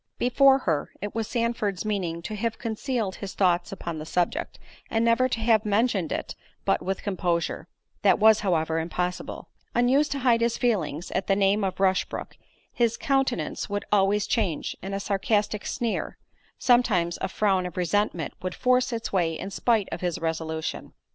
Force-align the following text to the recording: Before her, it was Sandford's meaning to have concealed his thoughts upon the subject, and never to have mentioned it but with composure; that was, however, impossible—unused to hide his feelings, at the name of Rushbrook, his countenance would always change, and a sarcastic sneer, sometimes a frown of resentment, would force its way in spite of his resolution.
Before 0.17 0.57
her, 0.57 0.89
it 0.99 1.13
was 1.13 1.27
Sandford's 1.27 1.85
meaning 1.85 2.23
to 2.23 2.33
have 2.33 2.57
concealed 2.57 3.17
his 3.17 3.35
thoughts 3.35 3.71
upon 3.71 3.99
the 3.99 4.05
subject, 4.07 4.57
and 4.89 5.05
never 5.05 5.29
to 5.29 5.39
have 5.41 5.63
mentioned 5.63 6.11
it 6.11 6.33
but 6.65 6.81
with 6.81 7.03
composure; 7.03 7.67
that 8.01 8.17
was, 8.17 8.39
however, 8.39 8.79
impossible—unused 8.79 10.11
to 10.13 10.19
hide 10.21 10.41
his 10.41 10.57
feelings, 10.57 11.11
at 11.11 11.27
the 11.27 11.35
name 11.35 11.63
of 11.63 11.79
Rushbrook, 11.79 12.35
his 12.73 12.97
countenance 12.97 13.69
would 13.69 13.85
always 13.91 14.25
change, 14.25 14.75
and 14.81 14.95
a 14.95 14.99
sarcastic 14.99 15.67
sneer, 15.67 16.17
sometimes 16.57 17.19
a 17.21 17.27
frown 17.27 17.67
of 17.67 17.77
resentment, 17.77 18.33
would 18.41 18.55
force 18.55 18.91
its 18.91 19.13
way 19.13 19.37
in 19.37 19.51
spite 19.51 19.87
of 19.91 20.01
his 20.01 20.17
resolution. 20.17 20.93